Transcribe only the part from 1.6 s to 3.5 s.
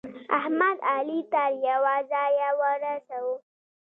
يوه ځايه ورساوو.